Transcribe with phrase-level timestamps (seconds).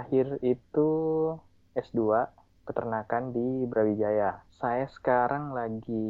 [0.00, 0.88] Terakhir itu
[1.76, 2.24] S2
[2.64, 4.40] peternakan di Brawijaya.
[4.56, 6.08] Saya sekarang lagi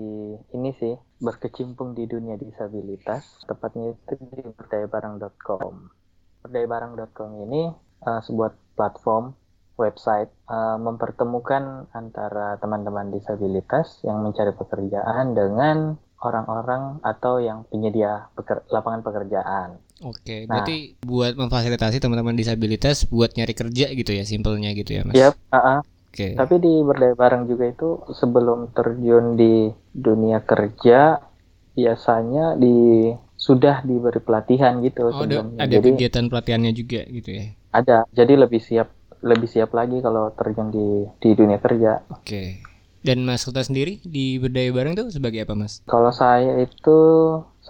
[0.54, 5.90] ini sih berkecimpung di dunia disabilitas, tepatnya itu di berdayabarang.com.
[6.46, 7.75] Berdayabarang.com ini
[8.07, 9.34] uh, sebuah platform
[9.75, 18.62] website uh, mempertemukan antara teman-teman disabilitas yang mencari pekerjaan dengan orang-orang atau yang penyedia peker
[18.70, 19.82] lapangan pekerjaan.
[20.00, 25.04] Oke, nah, berarti buat memfasilitasi teman-teman disabilitas buat nyari kerja gitu ya, simpelnya gitu ya,
[25.04, 25.14] Mas?
[25.14, 25.79] Yep, uh -uh.
[26.11, 26.17] Oke.
[26.17, 26.32] Okay.
[26.35, 31.23] Tapi di berdaya bareng juga itu sebelum terjun di dunia kerja
[31.79, 35.62] biasanya di sudah diberi pelatihan gitu oh, sebelumnya.
[35.62, 37.45] Ada, ada jadi, kegiatan pelatihannya juga gitu ya.
[37.71, 37.97] Ada.
[38.11, 38.89] Jadi lebih siap
[39.23, 42.03] lebih siap lagi kalau terjun di di dunia kerja.
[42.11, 42.25] Oke.
[42.27, 42.48] Okay.
[43.01, 45.81] Dan Mas Kuta sendiri di Berdaya Bareng tuh sebagai apa Mas?
[45.89, 46.98] Kalau saya itu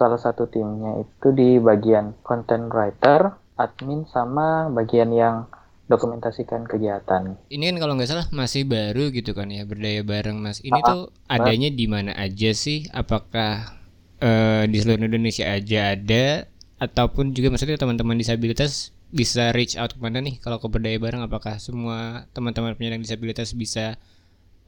[0.01, 5.45] salah satu timnya itu di bagian content writer, admin sama bagian yang
[5.85, 7.37] dokumentasikan kegiatan.
[7.53, 10.57] Ini kan kalau nggak salah masih baru gitu kan ya berdaya bareng mas.
[10.65, 12.89] Ini ah, tuh adanya di mana aja sih?
[12.89, 13.77] Apakah
[14.23, 16.49] uh, di seluruh Indonesia aja ada
[16.81, 21.21] ataupun juga maksudnya teman-teman disabilitas bisa reach out ke mana nih kalau ke berdaya bareng?
[21.21, 24.01] Apakah semua teman-teman penyandang disabilitas bisa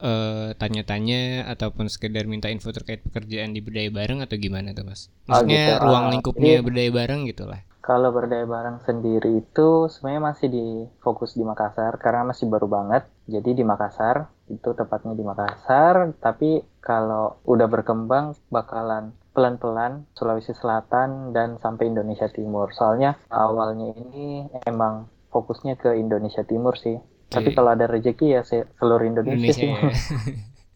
[0.04, 5.08] eh, tanya-tanya ataupun sekedar minta info terkait pekerjaan di berdaya bareng atau gimana tuh mas?
[5.26, 5.84] Oh, Maksudnya oh, gitu.
[5.88, 7.60] ruang lingkupnya Jadi, berdaya bareng gitulah.
[7.84, 10.66] Kalau berdaya bareng sendiri itu sebenarnya masih di
[11.04, 13.04] fokus di Makassar karena masih baru banget.
[13.28, 16.16] Jadi di Makassar itu tepatnya di Makassar.
[16.16, 22.72] Tapi kalau udah berkembang bakalan pelan-pelan Sulawesi Selatan dan sampai Indonesia Timur.
[22.72, 26.96] Soalnya awalnya ini emang fokusnya ke Indonesia Timur sih.
[27.34, 27.50] Okay.
[27.50, 29.68] Tapi kalau ada rezeki ya seluruh Indonesia, Indonesia sih.
[29.74, 29.90] Ya.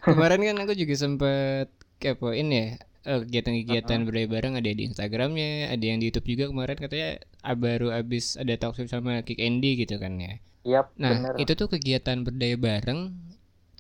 [0.11, 1.71] Kemarin kan aku juga sempet
[2.03, 2.79] kepoin ya
[3.09, 4.09] uh, kegiatan-kegiatan uh -huh.
[4.09, 7.11] budaya bareng ada di Instagramnya, ada yang di YouTube juga kemarin katanya
[7.41, 10.35] ah, baru abis ada talk show sama Kick Andy gitu kan ya.
[10.69, 11.35] Yap, nah bener.
[11.41, 13.15] itu tuh kegiatan berdaya bareng,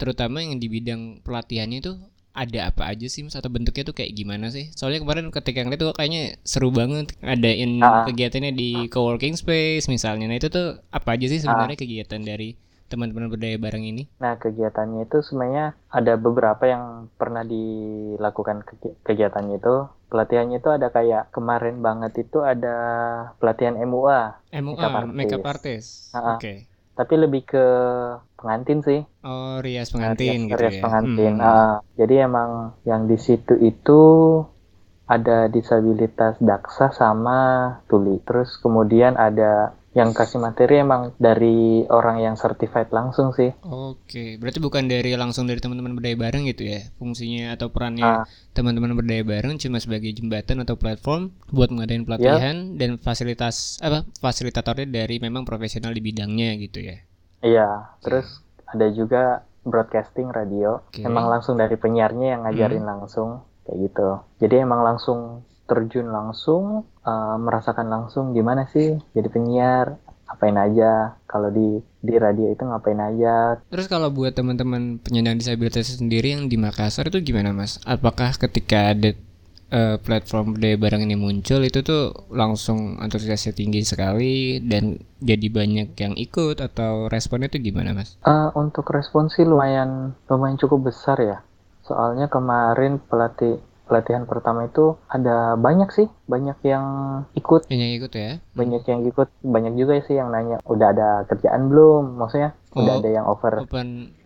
[0.00, 1.92] terutama yang di bidang pelatihannya itu
[2.38, 4.70] ada apa aja sih mas atau bentuknya tuh kayak gimana sih?
[4.72, 10.30] Soalnya kemarin ketika ngeliat tuh kayaknya seru banget adain uh, kegiatannya di coworking space misalnya.
[10.30, 12.54] Nah itu tuh apa aja sih sebenarnya uh, kegiatan dari
[12.88, 14.08] teman-teman berdaya bareng ini?
[14.18, 18.64] Nah, kegiatannya itu sebenarnya ada beberapa yang pernah dilakukan
[19.04, 19.76] kegiatannya itu.
[20.08, 22.76] Pelatihannya itu ada kayak kemarin banget itu ada
[23.36, 24.50] pelatihan MUA.
[24.56, 26.10] MUA, makeup artist.
[26.16, 26.16] Artist.
[26.16, 26.40] Oke.
[26.40, 26.56] Okay.
[26.98, 27.66] Tapi lebih ke
[28.34, 29.00] pengantin sih.
[29.22, 30.82] Oh, rias pengantin rias, gitu rias ya.
[30.82, 31.34] pengantin.
[31.38, 31.46] Hmm.
[31.46, 34.00] Uh, jadi emang yang di situ itu
[35.08, 37.40] ada disabilitas daksa sama
[37.88, 38.20] tuli.
[38.22, 43.50] Terus kemudian ada yang kasih materi emang dari orang yang certified langsung sih.
[43.66, 48.22] Oke, berarti bukan dari langsung dari teman-teman berdaya bareng gitu ya fungsinya atau perannya
[48.54, 52.78] teman teman-teman berdaya bareng cuma sebagai jembatan atau platform buat mengadain pelatihan yep.
[52.78, 56.96] dan fasilitas apa fasilitatornya dari memang profesional di bidangnya gitu ya.
[57.42, 61.02] Iya, terus ada juga broadcasting radio, okay.
[61.02, 62.90] emang langsung dari penyiarnya yang ngajarin hmm.
[62.94, 63.28] langsung
[63.66, 64.08] kayak gitu.
[64.46, 69.96] Jadi emang langsung terjun langsung uh, merasakan langsung gimana sih jadi penyiar
[70.28, 71.16] ngapain aja.
[71.24, 73.58] Kalau di di radio itu ngapain aja.
[73.72, 77.80] Terus kalau buat teman-teman penyandang disabilitas sendiri yang di Makassar itu gimana mas?
[77.88, 79.16] Apakah ketika ada
[79.72, 85.88] uh, platform budaya barang ini muncul itu tuh langsung antusiasnya tinggi sekali dan jadi banyak
[85.96, 88.20] yang ikut atau responnya itu gimana mas?
[88.24, 91.38] Uh, untuk respon sih lumayan lumayan cukup besar ya.
[91.88, 96.84] Soalnya kemarin pelatih pelatihan pertama itu ada banyak sih banyak yang
[97.32, 97.64] ikut.
[97.66, 98.38] Banyak ikut ya?
[98.52, 102.20] Banyak yang ikut banyak juga sih yang nanya udah ada kerjaan belum?
[102.20, 103.64] Maksudnya oh, udah ada yang over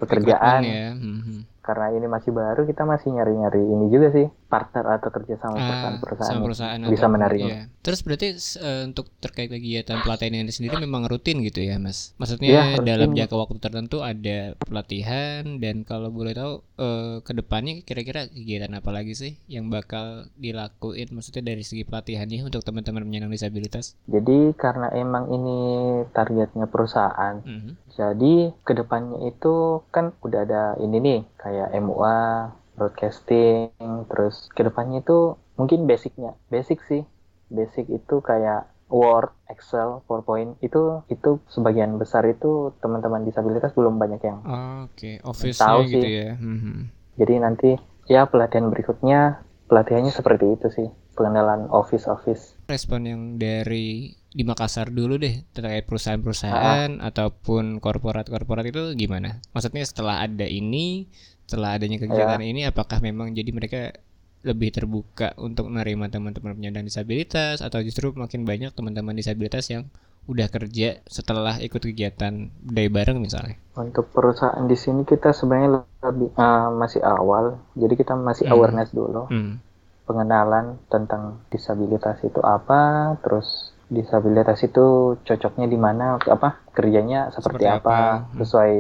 [0.03, 0.61] pekerjaan.
[0.67, 0.91] ya.
[0.99, 5.57] Hmm karena ini masih baru kita masih nyari-nyari ini juga sih partner atau kerja sama
[5.57, 7.41] ah, perusahaan-perusahaan perusahaan bisa menarik.
[7.41, 7.63] Ya.
[7.81, 12.13] Terus berarti uh, untuk terkait kegiatan pelatihan ini sendiri memang rutin gitu ya mas?
[12.21, 17.81] Maksudnya ya, dalam jangka waktu tertentu ada pelatihan dan kalau boleh tahu uh, ke depannya
[17.87, 21.09] kira-kira kegiatan apa lagi sih yang bakal dilakuin?
[21.15, 23.97] Maksudnya dari segi pelatihannya untuk teman-teman penyandang disabilitas?
[24.11, 25.57] Jadi karena emang ini
[26.13, 27.73] targetnya perusahaan, mm -hmm.
[27.93, 33.69] Jadi ke depannya itu kan udah ada ini nih kayak MUA, broadcasting,
[34.09, 37.05] terus ke depannya itu mungkin basicnya, basic sih,
[37.53, 44.21] basic itu kayak Word, Excel, PowerPoint itu itu sebagian besar itu teman-teman disabilitas belum banyak
[44.21, 45.17] yang oke okay.
[45.25, 46.21] office tahu gitu sih.
[46.21, 46.31] ya.
[46.37, 46.77] Mm-hmm.
[47.17, 47.71] Jadi nanti
[48.05, 49.41] ya pelatihan berikutnya
[49.73, 52.57] pelatihannya seperti itu sih pengenalan office office.
[52.69, 57.09] Respon yang dari di Makassar dulu deh terkait perusahaan-perusahaan ah.
[57.13, 59.45] ataupun korporat-korporat itu gimana?
[59.53, 61.05] Maksudnya setelah ada ini,
[61.45, 62.49] setelah adanya kegiatan ya.
[62.49, 63.93] ini, apakah memang jadi mereka
[64.43, 69.87] lebih terbuka untuk menerima teman-teman penyandang disabilitas atau justru makin banyak teman-teman disabilitas yang
[70.27, 73.59] udah kerja setelah ikut kegiatan budaya bareng misalnya?
[73.75, 78.55] Untuk perusahaan di sini kita sebenarnya lebih uh, masih awal, jadi kita masih hmm.
[78.55, 79.59] awareness dulu, hmm.
[80.07, 87.65] pengenalan tentang disabilitas itu apa, terus disabilitas itu cocoknya di mana, apa kerjanya seperti, seperti
[87.69, 87.99] apa, apa,
[88.33, 88.39] hmm.
[88.41, 88.73] sesuai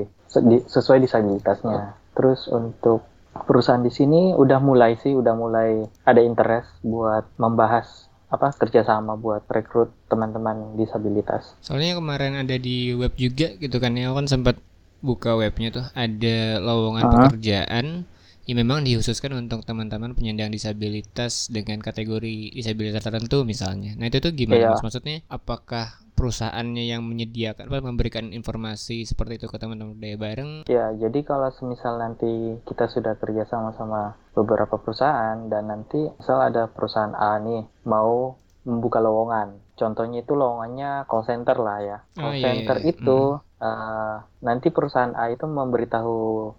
[0.64, 1.92] sesuai disabilitasnya.
[2.16, 3.04] Terus untuk
[3.44, 9.44] perusahaan di sini udah mulai sih, udah mulai ada interest buat membahas apa kerjasama buat
[9.44, 11.52] rekrut teman-teman disabilitas.
[11.60, 14.56] Soalnya kemarin ada di web juga gitu kan ya kan sempat
[15.04, 17.16] buka webnya tuh ada lowongan uh -huh.
[17.28, 18.08] pekerjaan
[18.46, 23.94] yang memang dikhususkan untuk teman-teman penyandang disabilitas dengan kategori disabilitas tertentu misalnya.
[23.94, 24.82] Nah itu tuh gimana yeah.
[24.82, 30.50] Maksudnya apakah perusahaannya yang menyediakan apa memberikan informasi seperti itu ke teman-teman budaya bareng?
[30.66, 36.42] Ya jadi kalau semisal nanti kita sudah kerja sama sama beberapa perusahaan dan nanti misal
[36.42, 39.58] ada perusahaan A nih mau membuka lowongan.
[39.74, 41.98] Contohnya itu lowongannya call center lah ya.
[42.14, 42.90] Call oh, center iya, iya.
[42.94, 46.16] itu hmm uh, nanti perusahaan A itu memberitahu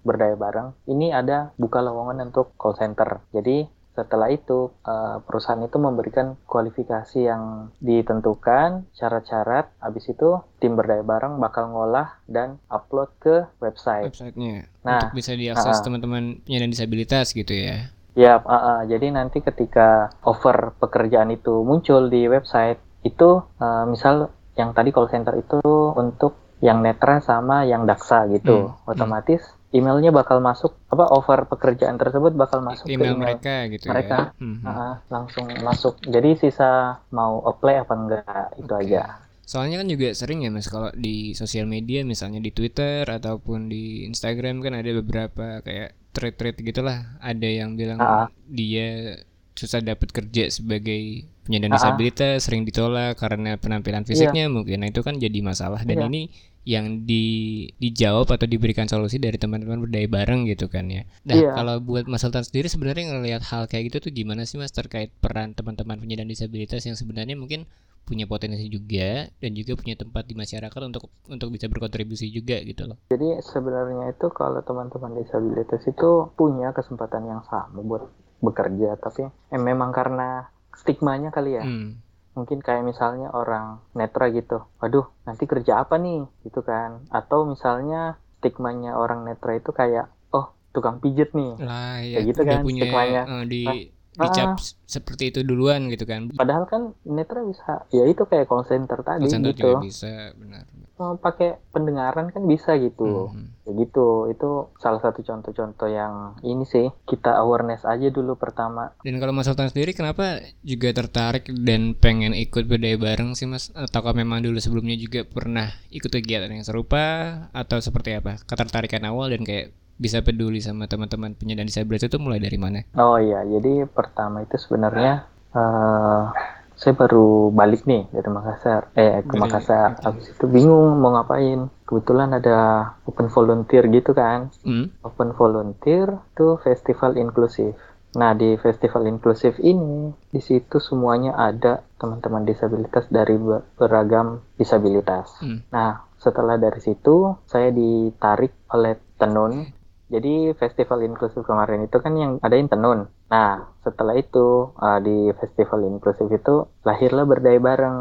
[0.07, 3.19] berdaya bareng ini ada buka lowongan untuk call center.
[3.35, 9.69] Jadi setelah itu uh, perusahaan itu memberikan kualifikasi yang ditentukan, syarat-syarat.
[9.77, 14.09] Habis itu tim berdaya bareng bakal ngolah dan upload ke website.
[14.09, 14.65] Websitenya.
[14.81, 17.93] Nah, untuk bisa diakses uh, teman-teman penyandang disabilitas gitu ya.
[18.17, 24.33] Ya, uh, uh, jadi nanti ketika offer pekerjaan itu muncul di website itu uh, misal
[24.57, 25.61] yang tadi call center itu
[25.97, 28.71] untuk yang netra sama yang daksa gitu.
[28.71, 28.75] Hmm.
[28.79, 28.91] hmm.
[28.95, 29.43] Otomatis
[29.73, 33.91] emailnya bakal masuk apa offer pekerjaan tersebut bakal masuk email ke email mereka gitu ya.
[33.91, 34.39] mereka ya.
[34.39, 34.57] Hmm.
[34.63, 35.93] Uh, langsung masuk.
[36.07, 38.83] Jadi sisa mau apply apa enggak itu okay.
[38.87, 39.03] aja.
[39.43, 44.07] Soalnya kan juga sering ya mas kalau di sosial media misalnya di Twitter ataupun di
[44.07, 49.19] Instagram kan ada beberapa kayak thread-thread gitulah ada yang bilang uh dia
[49.53, 54.53] susah dapat kerja sebagai penyandang uh disabilitas sering ditolak karena penampilan fisiknya yeah.
[54.53, 56.09] mungkin nah itu kan jadi masalah dan yeah.
[56.09, 56.21] ini
[56.63, 61.03] yang di dijawab atau diberikan solusi dari teman-teman berdaya bareng gitu kan ya.
[61.27, 61.53] Nah, yeah.
[61.55, 65.11] kalau buat Mas Sultan sendiri sebenarnya ngelihat hal kayak gitu tuh gimana sih Mas terkait
[65.19, 67.67] peran teman-teman penyandang disabilitas yang sebenarnya mungkin
[68.03, 72.83] punya potensi juga dan juga punya tempat di masyarakat untuk untuk bisa berkontribusi juga gitu
[72.87, 72.99] loh.
[73.11, 78.03] Jadi sebenarnya itu kalau teman-teman disabilitas itu punya kesempatan yang sama buat
[78.43, 81.63] bekerja tapi eh, memang karena stigmanya kali ya.
[81.63, 86.25] Hmm mungkin kayak misalnya orang netra gitu waduh nanti kerja apa nih?
[86.45, 87.05] Gitu kan.
[87.13, 91.55] Atau misalnya stigmanya orang netra itu kayak oh tukang pijet nih.
[91.61, 93.21] Lah ya kayak gitu kan punya, stigmanya.
[93.29, 93.75] uh, di nah,
[94.13, 96.29] dicap uh, seperti itu duluan gitu kan.
[96.29, 99.73] Padahal kan netra bisa ya itu kayak call center tadi call center gitu.
[99.73, 100.63] juga bisa benar.
[101.01, 103.33] Oh, pakai pendengaran kan bisa gitu.
[103.33, 103.49] Hmm.
[103.63, 108.93] ya gitu itu salah satu contoh-contoh yang ini sih kita awareness aja dulu pertama.
[109.01, 113.73] Dan kalau Mas Sultan sendiri kenapa juga tertarik dan pengen ikut berdaya bareng sih Mas?
[113.73, 118.37] Ataukah memang dulu sebelumnya juga pernah ikut kegiatan yang serupa atau seperti apa?
[118.45, 122.81] Ketertarikan awal dan kayak bisa peduli sama teman-teman penyandang disabilitas itu mulai dari mana?
[122.97, 126.33] Oh iya, jadi pertama itu sebenarnya uh,
[126.73, 130.01] saya baru balik nih dari Makassar, eh ke Makassar.
[130.01, 131.69] Habis itu bingung mau ngapain.
[131.85, 134.49] Kebetulan ada open volunteer gitu kan.
[134.65, 134.91] Mm.
[135.05, 137.77] Open volunteer itu festival inklusif.
[138.17, 143.37] Nah di festival inklusif ini di situ semuanya ada teman-teman disabilitas dari
[143.77, 145.39] beragam disabilitas.
[145.45, 145.69] Mm.
[145.69, 149.71] Nah setelah dari situ saya ditarik oleh tenun
[150.13, 153.09] jadi festival inklusif kemarin itu kan yang ada tenun.
[153.33, 157.97] Nah, setelah itu uh, di festival inklusif itu lahirlah berdaya bareng.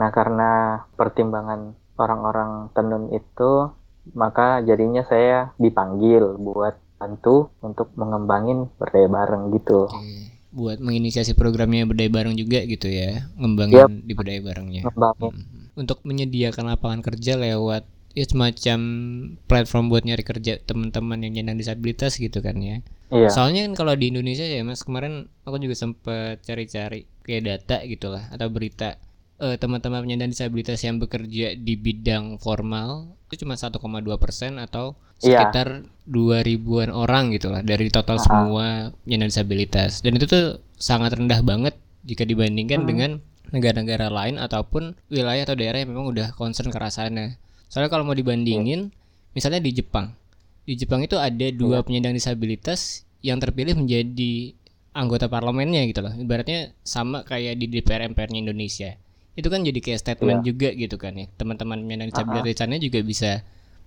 [0.00, 3.68] Nah, karena pertimbangan orang-orang tenun itu,
[4.16, 9.84] maka jadinya saya dipanggil buat bantu untuk mengembangin berdaya bareng gitu.
[9.84, 10.32] Oke.
[10.50, 13.90] Buat menginisiasi programnya berdaya bareng juga gitu ya, ngembangin yep.
[14.02, 14.82] di berdaya barengnya.
[14.88, 15.44] Hmm.
[15.78, 18.80] Untuk menyediakan lapangan kerja lewat ya semacam
[19.46, 22.82] platform buat nyari kerja teman-teman yang nyandang disabilitas gitu kan ya.
[23.10, 23.30] Iya.
[23.30, 28.24] Soalnya kan kalau di Indonesia ya Mas kemarin aku juga sempet cari-cari kayak data gitulah
[28.30, 28.98] atau berita
[29.42, 33.78] uh, teman-teman penyandang disabilitas yang bekerja di bidang formal itu cuma 1,2
[34.18, 35.46] persen atau iya.
[35.46, 38.26] sekitar dua ribuan orang gitulah dari total uh -huh.
[38.26, 38.66] semua
[39.06, 42.88] penyandang disabilitas dan itu tuh sangat rendah banget jika dibandingkan -huh.
[42.90, 43.10] dengan
[43.50, 47.36] negara-negara lain ataupun wilayah atau daerah yang memang udah concern ke rasanya.
[47.70, 49.30] Soalnya kalau mau dibandingin, yeah.
[49.30, 50.10] misalnya di Jepang,
[50.66, 51.84] di Jepang itu ada dua yeah.
[51.86, 54.58] penyandang disabilitas yang terpilih menjadi
[54.90, 56.10] anggota parlemennya gitu loh.
[56.10, 58.98] Ibaratnya sama kayak di DPR MPR-nya Indonesia.
[59.38, 60.46] Itu kan jadi kayak statement yeah.
[60.50, 61.30] juga gitu kan ya.
[61.38, 62.82] Teman-teman penyandang disabilitas uh -huh.
[62.82, 63.30] juga bisa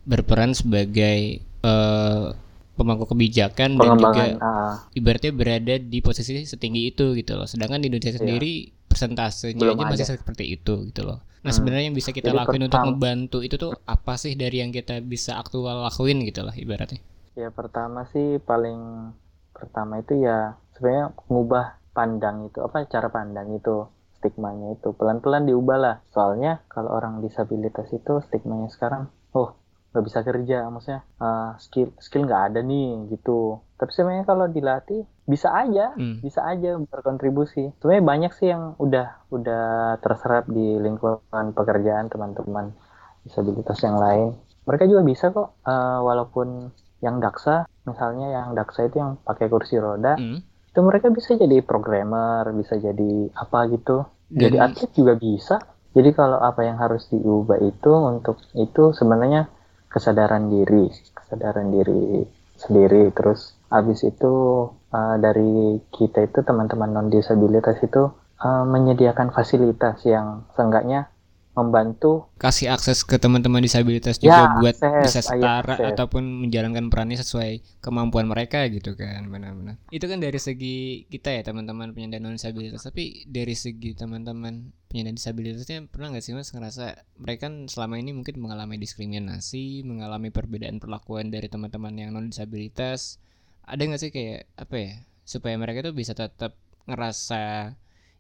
[0.08, 2.32] berperan sebagai uh,
[2.80, 4.76] pemangku kebijakan dan juga uh.
[4.96, 7.46] ibaratnya berada di posisi setinggi itu gitu loh.
[7.52, 8.22] Sedangkan di Indonesia yeah.
[8.24, 8.54] sendiri
[8.94, 11.20] persentasenya Belum aja masih seperti itu gitu loh.
[11.42, 11.58] Nah Hmm.
[11.60, 14.70] sebenarnya yang bisa kita Jadi lakuin untuk pertama- membantu itu tuh apa sih dari yang
[14.70, 17.02] kita bisa aktual lakuin gitu lah ibaratnya.
[17.34, 19.12] Ya pertama sih paling
[19.52, 23.86] pertama itu ya sebenarnya ngubah pandang itu apa cara pandang itu
[24.16, 25.96] stigmanya itu pelan-pelan diubah lah.
[26.10, 29.52] Soalnya kalau orang disabilitas itu stigmanya sekarang, oh
[29.94, 33.62] nggak bisa kerja, maksudnya eh, skill skill nggak ada nih gitu.
[33.78, 36.18] Tapi sebenarnya kalau dilatih bisa aja, Hmm.
[36.20, 37.72] bisa aja berkontribusi.
[37.78, 39.66] Sebenarnya banyak sih yang udah udah
[40.00, 41.22] terserap di lingkungan
[41.54, 42.74] pekerjaan teman-teman
[43.22, 44.34] disabilitas yang lain.
[44.64, 49.76] Mereka juga bisa kok, eh, walaupun yang daksa, misalnya yang daksa itu yang pakai kursi
[49.76, 50.40] roda, Hmm.
[50.42, 54.08] itu mereka bisa jadi programmer, bisa jadi apa gitu.
[54.28, 55.56] Jadi Dan- atlet juga bisa.
[55.94, 59.46] Jadi kalau apa yang harus diubah itu untuk itu sebenarnya
[59.94, 62.26] kesadaran diri, kesadaran diri
[62.58, 63.14] sendiri.
[63.14, 64.34] Terus habis itu
[64.74, 68.10] uh, dari kita itu teman-teman non disabilitas itu
[68.42, 71.13] uh, menyediakan fasilitas yang seenggaknya
[71.54, 72.26] membantu.
[72.42, 75.90] Kasih akses ke teman-teman disabilitas Ya, juga buat akses, bisa ya, setara akses.
[75.94, 79.78] ataupun menjalankan perannya sesuai kemampuan mereka gitu kan benar-benar.
[79.94, 82.82] Itu kan dari segi kita ya teman-teman penyandang non disabilitas.
[82.86, 86.86] Tapi dari segi teman-teman penyandang disabilitasnya pernah nggak sih mas ngerasa
[87.18, 93.18] mereka kan selama ini mungkin mengalami diskriminasi mengalami perbedaan perlakuan dari teman-teman yang non disabilitas
[93.66, 94.94] ada nggak sih kayak apa ya
[95.26, 96.54] supaya mereka tuh bisa tetap
[96.86, 97.74] ngerasa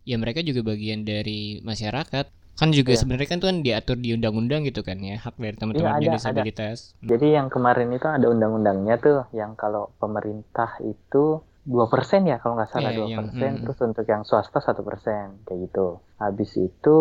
[0.03, 2.99] ya mereka juga bagian dari masyarakat kan juga Iya.
[2.99, 6.05] sebenarnya kan tuh kan diatur di undang-undang gitu kan ya hak dari teman-teman Iya, penyandang
[6.05, 6.17] ada, ada.
[6.21, 12.37] disabilitas Jadi yang kemarin itu ada undang-undangnya tuh yang kalau pemerintah itu dua persen ya
[12.37, 13.61] kalau nggak salah Iya, dua yang- persen mm.
[13.63, 15.87] terus untuk yang swasta satu persen kayak gitu.
[16.17, 16.97] Habis itu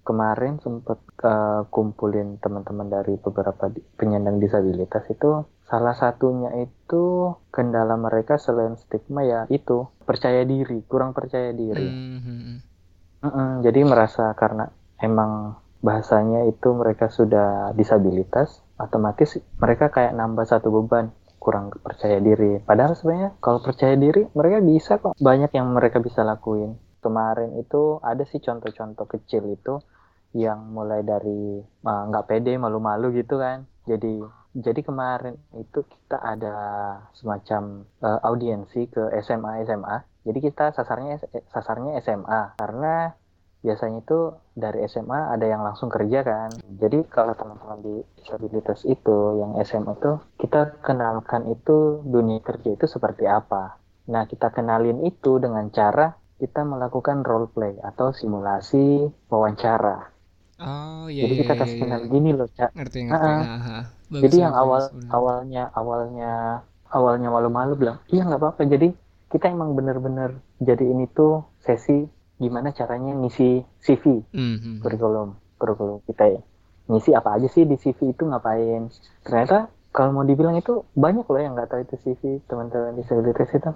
[0.00, 5.30] kemarin sempet eh, kumpulin teman-teman dari beberapa di- penyandang disabilitas itu
[5.64, 7.04] salah satunya itu
[7.48, 11.84] kendala mereka selain stigma ya itu percaya diri kurang percaya diri.
[11.84, 12.54] Mhm.
[13.20, 14.68] Mm-mm, jadi merasa karena
[15.04, 22.56] emang bahasanya itu mereka sudah disabilitas, otomatis mereka kayak nambah satu beban, kurang percaya diri.
[22.64, 26.80] Padahal sebenarnya kalau percaya diri mereka bisa kok, banyak yang mereka bisa lakuin.
[27.04, 29.84] Kemarin itu ada sih contoh-contoh kecil itu
[30.32, 33.68] yang mulai dari uh, nggak pede, malu-malu gitu kan.
[33.84, 34.24] Jadi
[34.56, 36.56] jadi kemarin itu kita ada
[37.12, 39.96] semacam uh, audiensi ke SMA SMA.
[40.24, 41.20] Jadi kita sasarnya
[41.52, 43.12] sasarnya SMA karena
[43.66, 44.18] biasanya itu
[44.62, 46.50] dari SMA ada yang langsung kerja kan.
[46.82, 51.76] Jadi kalau teman-teman di disabilitas itu yang SMA itu kita kenalkan itu
[52.14, 53.62] dunia kerja itu seperti apa.
[54.12, 56.06] Nah kita kenalin itu dengan cara
[56.42, 59.96] kita melakukan role play atau simulasi wawancara.
[60.60, 61.82] oh iya Jadi iya, kita iya, kasih iya.
[61.82, 62.70] kenal gini loh, Cak.
[62.74, 63.42] ngerti ngerti Ah, ah.
[63.54, 63.84] Ah, ah.
[64.12, 65.18] Bagus, Jadi yang bagus, awal benar.
[65.18, 66.32] awalnya awalnya
[66.96, 68.62] awalnya malu-malu bilang, iya nggak apa-apa.
[68.68, 68.88] Jadi
[69.32, 70.30] kita emang bener-bener
[70.62, 72.06] jadi ini tuh sesi
[72.36, 74.80] gimana caranya ngisi CV Mhm.
[74.80, 76.40] kurikulum kurikulum kita ya.
[76.84, 78.90] Ngisi apa aja sih di CV itu ngapain?
[79.22, 83.70] Ternyata kalau mau dibilang itu banyak loh yang nggak tahu itu CV teman-teman disabilitas itu.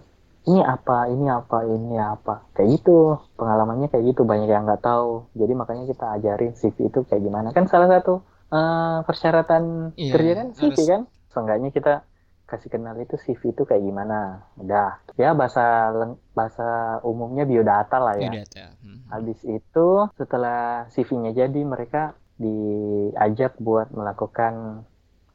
[0.45, 2.49] Ini apa, ini apa, ini apa.
[2.53, 3.21] Kayak gitu.
[3.37, 4.25] Pengalamannya kayak gitu.
[4.25, 5.29] Banyak yang nggak tahu.
[5.37, 7.49] Jadi makanya kita ajarin CV itu kayak gimana.
[7.53, 11.03] Kan salah satu eh, persyaratan Iya, kerja kan CV harus- kan.
[11.29, 11.95] Seenggaknya kita
[12.49, 14.49] kasih kenal itu CV itu kayak gimana.
[14.57, 15.05] Udah.
[15.21, 15.93] Ya bahasa
[16.33, 18.33] bahasa umumnya biodata lah ya.
[18.33, 18.75] Biodata.
[18.81, 19.13] Mhm.
[19.13, 24.85] Habis itu setelah CV-nya jadi mereka diajak buat melakukan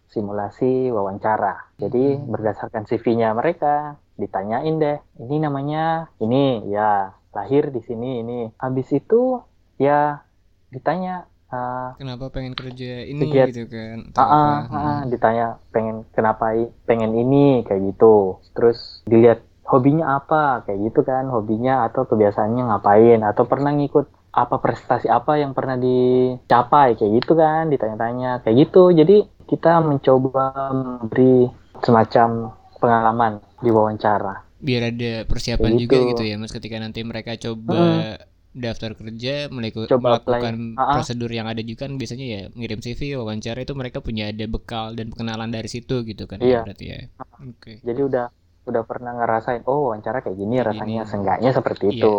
[0.09, 1.73] simulasi wawancara.
[1.77, 2.29] Jadi Hmm.
[2.29, 8.39] berdasarkan CV-nya mereka ditanyain deh, ini namanya ini ya lahir di sini ini.
[8.61, 9.41] Habis itu
[9.81, 10.21] ya
[10.69, 13.97] ditanya uh, Kenapa pengen kerja ini Kegiat- gitu kan?
[14.09, 14.73] ah, Atau ah, apa?
[14.73, 15.09] ah, Mhm.
[15.09, 16.45] ditanya pengen kenapa
[16.83, 18.41] pengen ini kayak gitu.
[18.51, 24.57] Terus dilihat hobinya apa kayak gitu kan, hobinya atau kebiasaannya ngapain atau pernah ngikut apa
[24.57, 28.89] prestasi apa yang pernah dicapai kayak gitu kan, ditanya-tanya kayak gitu.
[28.89, 31.47] Jadi kita mencoba memberi
[31.79, 34.43] semacam pengalaman di wawancara.
[34.57, 36.09] Biar ada persiapan Kayak juga gitu.
[36.15, 38.15] gitu ya, Mas ketika nanti mereka coba
[38.53, 40.39] daftar kerja, meliku- Coba apply.
[40.39, 40.93] melakukan Ah, ah.
[40.95, 44.93] prosedur yang ada juga kan biasanya ya ngirim CV, wawancara itu mereka punya ada bekal
[44.93, 46.59] dan pengenalan dari situ gitu kan ya Iya.
[46.63, 46.97] berarti ya.
[47.43, 47.81] Oke.
[47.81, 48.25] Jadi udah
[48.63, 51.09] udah pernah ngerasain, oh wawancara kayak gini rasanya, gini.
[51.09, 51.97] seenggaknya seperti Iya.
[51.99, 52.15] itu.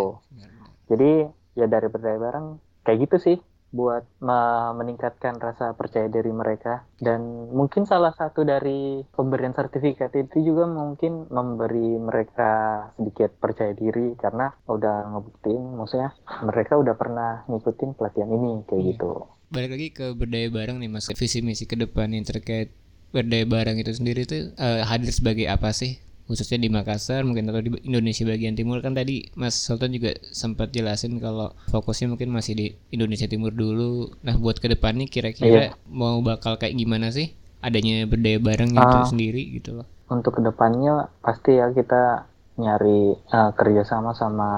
[0.84, 1.10] Jadi
[1.54, 2.46] ya dari berdaya bareng
[2.82, 3.36] kayak gitu sih
[3.75, 4.43] buat me-
[4.75, 11.26] meningkatkan rasa percaya diri mereka dan mungkin salah satu dari pemberian sertifikat itu juga mungkin
[11.28, 12.52] memberi mereka
[12.95, 18.90] sedikit percaya diri karena udah ngebuktiin maksudnya mereka udah pernah ngikutin pelatihan ini kayak Iya.
[18.95, 19.11] gitu.
[19.50, 22.71] Balik lagi ke berdaya bareng nih Mas, visi misi ke depan yang terkait
[23.11, 27.61] berdaya bareng itu sendiri itu eh, hadir sebagai apa sih khususnya di Makassar mungkin atau
[27.61, 32.52] di Indonesia bagian timur kan tadi Mas Sultan juga sempat jelasin kalau fokusnya mungkin masih
[32.57, 34.09] di Indonesia Timur dulu.
[34.25, 35.76] Nah buat ke depannya kira-kira iya.
[35.85, 39.87] mau bakal kayak gimana sih adanya berdaya bareng uh, itu sendiri gitu loh.
[40.09, 42.25] Untuk ke depannya pasti ya kita
[42.57, 44.50] nyari uh, kerjasama sama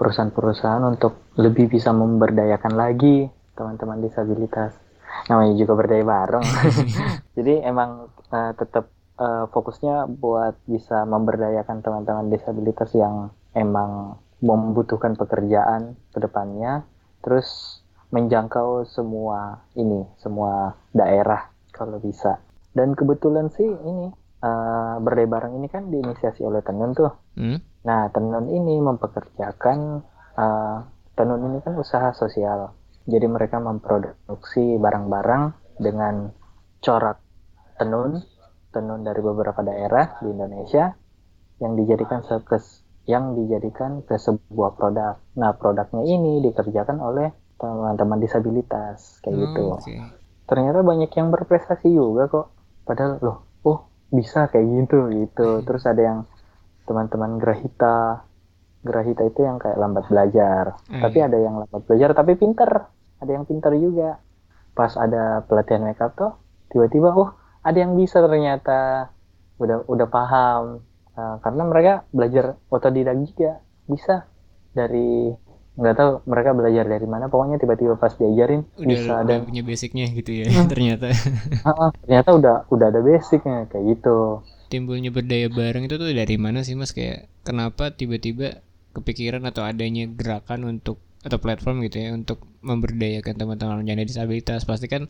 [0.00, 4.72] perusahaan-perusahaan untuk lebih bisa memberdayakan lagi teman-teman disabilitas.
[5.28, 6.44] Namanya juga berdaya bareng.
[7.36, 15.96] Jadi emang uh, tetap uh, fokusnya buat bisa memberdayakan teman-teman disabilitas yang emang membutuhkan pekerjaan
[16.12, 16.84] ke depannya,
[17.24, 17.80] terus
[18.12, 22.38] menjangkau semua ini, semua daerah kalau bisa.
[22.74, 24.10] Dan kebetulan sih ini
[24.42, 27.10] uh, berdaya bareng ini kan diinisiasi oleh Tenun tuh.
[27.38, 27.58] Hmm?
[27.86, 29.78] Nah, Tenun ini mempekerjakan
[30.38, 30.76] uh,
[31.14, 32.74] Tenun ini kan usaha sosial.
[33.06, 36.32] Jadi mereka memproduksi barang-barang dengan
[36.80, 37.18] corak
[37.78, 38.22] tenun
[38.74, 40.90] tenun dari beberapa daerah di Indonesia
[41.62, 45.20] yang dijadikan sekes yang dijadikan ke sebuah produk.
[45.36, 49.62] Nah, produknya ini dikerjakan oleh teman-teman disabilitas kayak gitu.
[49.70, 49.92] oh, gitu.
[49.92, 50.00] Okay.
[50.44, 52.46] Ternyata banyak yang berprestasi juga kok.
[52.84, 55.48] Padahal loh, oh bisa kayak gitu gitu.
[55.60, 55.64] Hmm.
[55.68, 56.18] Terus ada yang
[56.88, 58.24] teman-teman Grahita.
[58.84, 60.76] Grahita itu yang kayak lambat belajar.
[60.88, 61.00] Hmm.
[61.04, 62.88] Tapi ada yang lambat belajar tapi pinter.
[63.20, 64.20] Ada yang pinter juga.
[64.72, 66.32] Pas ada pelatihan makeup tuh,
[66.72, 67.30] tiba-tiba oh
[67.64, 69.10] ada yang bisa ternyata.
[69.56, 70.84] Udah udah paham.
[71.14, 73.64] Uh, karena mereka belajar otodidak juga.
[73.88, 74.28] Bisa.
[74.76, 75.32] Dari
[75.74, 77.32] nggak tahu mereka belajar dari mana.
[77.32, 81.10] Pokoknya tiba-tiba pas diajarin udah, bisa dan punya basicnya gitu ya ternyata.
[81.64, 83.66] Uh, ternyata udah udah ada basicnya.
[83.72, 84.44] Kayak gitu.
[84.68, 86.92] Timbulnya berdaya bareng itu tuh dari mana sih mas?
[86.92, 88.60] Kayak kenapa tiba-tiba
[88.94, 94.68] kepikiran atau adanya gerakan untuk atau platform gitu ya untuk memberdayakan teman-teman penyandang disabilitas?
[94.68, 95.08] Pasti kan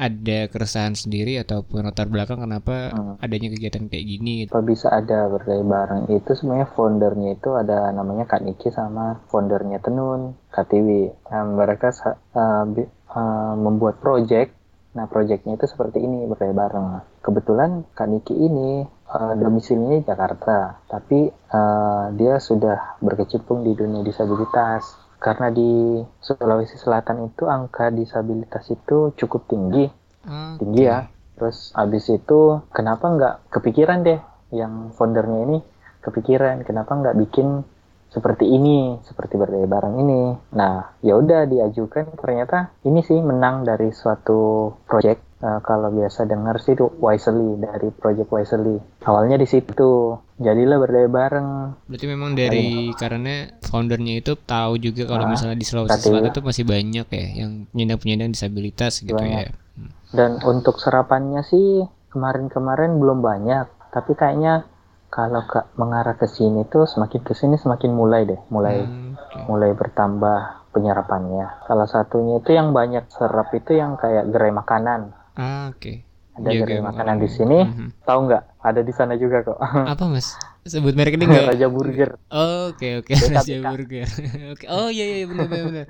[0.00, 3.20] ada keresahan sendiri ataupun latar belakang kenapa hmm.
[3.20, 4.34] adanya kegiatan kayak gini?
[4.48, 9.84] Apa bisa ada berdaya bareng itu sebenarnya foundernya itu ada namanya Kak Niki sama foundernya
[9.84, 11.12] Tenun KTW.
[11.28, 11.92] Nah, mereka
[12.32, 12.64] uh,
[13.12, 14.56] uh, membuat project.
[14.90, 16.86] Nah projectnya itu seperti ini berdaya bareng.
[17.20, 18.82] Kebetulan Kak Niki ini
[19.12, 27.28] uh, domisilinya Jakarta, tapi uh, dia sudah berkecimpung di dunia disabilitas karena di Sulawesi Selatan
[27.28, 29.86] itu angka disabilitas itu cukup tinggi.
[30.20, 30.56] Okay.
[30.60, 31.08] tinggi ya.
[31.40, 34.20] terus abis itu kenapa nggak kepikiran deh
[34.52, 35.58] yang foundernya ini?
[36.04, 37.64] Kepikiran kenapa nggak bikin
[38.12, 40.36] seperti ini seperti berdaya bareng ini?
[40.56, 42.16] Nah ya udah diajukan.
[42.20, 47.88] Ternyata ini sih menang dari suatu project uh, kalau biasa dengar sih itu Wisely dari
[47.92, 48.76] Project Wisely.
[49.04, 50.16] Awalnya di situ.
[50.40, 51.48] Jadilah berdaya bareng.
[51.84, 52.96] Berarti memang dari Ayo.
[52.96, 57.26] karena foundernya itu tahu juga kalau nah, misalnya di Sulawesi Selatan itu masih banyak ya
[57.44, 59.52] yang penyandang-penyandang disabilitas gitu banyak.
[59.52, 59.52] ya.
[59.76, 59.90] Hmm.
[60.16, 64.64] Dan untuk serapannya sih kemarin-kemarin belum banyak, tapi kayaknya
[65.10, 69.44] kalau ke mengarah ke sini tuh semakin ke sini semakin mulai deh, mulai hmm, okay.
[69.50, 71.66] mulai bertambah penyerapannya.
[71.66, 75.19] Salah satunya itu yang banyak serap itu yang kayak gerai makanan.
[75.40, 75.80] Ah, oke.
[75.80, 75.96] Okay.
[76.36, 77.58] Ada yeah, gerai makanan di sini.
[77.64, 77.88] Mm-hmm.
[78.04, 78.42] Tahu nggak?
[78.60, 79.58] Ada di sana juga kok.
[79.92, 80.36] Apa mas?
[80.68, 81.56] Sebut merek ini nggak?
[81.56, 82.10] Raja Burger.
[82.28, 83.12] Oke oke.
[83.16, 84.08] Raja Burger.
[84.52, 84.64] Oke.
[84.68, 85.86] Oh iya iya benar benar.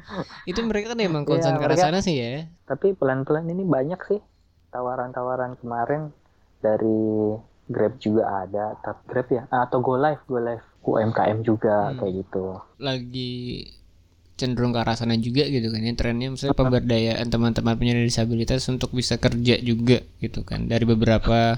[0.46, 2.46] Itu mereka kan emang konsen yeah, ke sana sih ya.
[2.70, 4.20] Tapi pelan-pelan ini banyak sih
[4.70, 6.14] tawaran-tawaran kemarin
[6.62, 7.34] dari
[7.70, 11.96] Grab juga ada, tapi Grab ya atau Go Live, Go Live UMKM juga hmm.
[12.02, 12.44] kayak gitu.
[12.78, 13.34] Lagi
[14.40, 15.84] cenderung ke arah sana juga gitu kan.
[15.84, 20.64] Ya trennya misalnya pemberdayaan teman-teman penyandang disabilitas untuk bisa kerja juga gitu kan.
[20.64, 21.52] Dari beberapa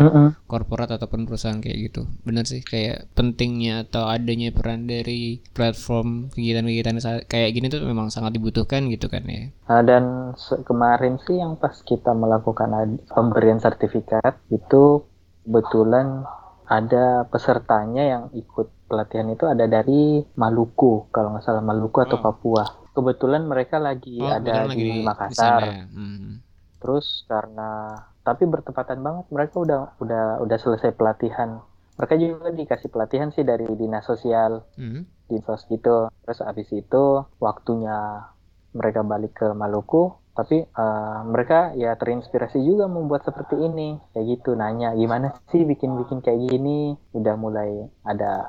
[0.50, 2.10] korporat ataupun perusahaan kayak gitu.
[2.26, 6.98] Benar sih kayak pentingnya atau adanya peran dari platform kegiatan-kegiatan
[7.30, 9.54] kayak gini tuh memang sangat dibutuhkan gitu kan ya.
[9.70, 10.34] Nah, dan
[10.66, 15.06] kemarin sih yang pas kita melakukan pemberian sertifikat itu
[15.46, 16.26] kebetulan
[16.72, 22.22] ada pesertanya yang ikut pelatihan itu ada dari Maluku kalau nggak salah Maluku atau oh.
[22.24, 22.64] Papua
[22.96, 25.84] kebetulan mereka lagi oh, ada di, di Makassar ya?
[25.84, 26.40] hmm.
[26.80, 31.60] terus karena tapi bertepatan banget mereka udah udah udah selesai pelatihan
[31.96, 35.28] mereka juga dikasih pelatihan sih dari dinas sosial hmm.
[35.28, 38.28] di sos gitu terus abis itu waktunya
[38.72, 44.00] mereka balik ke Maluku tapi uh, mereka ya terinspirasi juga membuat seperti ini.
[44.16, 46.96] Kayak gitu nanya gimana sih bikin bikin kayak gini?
[47.12, 48.48] Udah mulai ada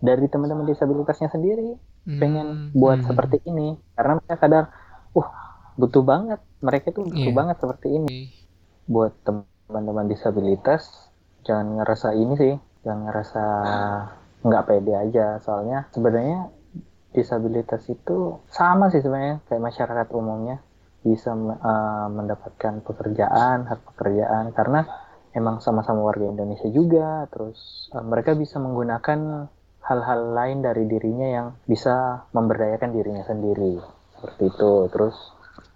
[0.00, 1.76] dari teman-teman disabilitasnya sendiri
[2.08, 2.20] hmm.
[2.20, 3.08] pengen buat hmm.
[3.12, 3.76] seperti ini.
[3.92, 4.64] Karena mereka sadar
[5.12, 5.28] uh
[5.76, 6.40] butuh banget.
[6.64, 7.36] Mereka itu butuh yeah.
[7.36, 8.32] banget seperti ini.
[8.88, 11.12] Buat teman-teman disabilitas
[11.44, 12.54] jangan ngerasa ini sih
[12.88, 13.44] jangan ngerasa
[14.48, 15.44] nggak pede aja.
[15.44, 16.48] Soalnya sebenarnya
[17.12, 20.64] disabilitas itu sama sih sebenarnya kayak masyarakat umumnya
[21.02, 24.84] bisa uh, mendapatkan pekerjaan hak pekerjaan karena
[25.32, 29.50] emang sama-sama warga Indonesia juga terus uh, mereka bisa menggunakan
[29.88, 33.80] hal-hal lain dari dirinya yang bisa memberdayakan dirinya sendiri
[34.12, 34.72] seperti itu.
[34.92, 35.16] Terus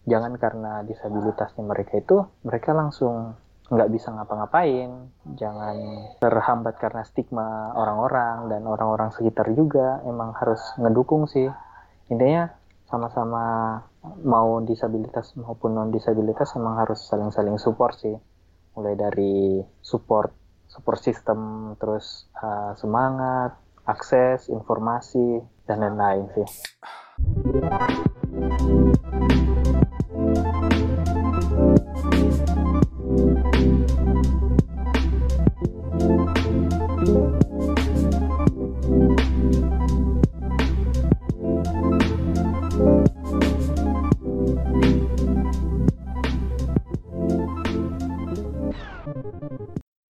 [0.04, 3.32] jangan karena disabilitasnya mereka itu mereka langsung
[3.72, 4.90] nggak bisa ngapa-ngapain
[5.32, 5.76] jangan
[6.20, 11.48] terhambat karena stigma orang-orang dan orang-orang sekitar juga emang harus ngedukung sih.
[12.12, 12.52] Intinya
[12.84, 13.80] sama-sama
[14.22, 18.14] mau disabilitas maupun non disabilitas emang harus saling-saling support sih.
[18.74, 20.32] Mulai dari support
[20.72, 26.48] support system terus uh, semangat akses informasi dan lain-lain sih